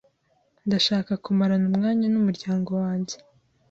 [0.67, 3.15] Ndashaka kumarana umwanya n'umuryango wanjye.